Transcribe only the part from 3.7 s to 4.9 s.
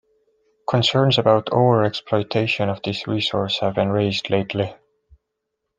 been raised lately.